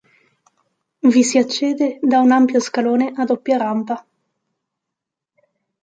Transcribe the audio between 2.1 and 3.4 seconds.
un ampio scalone a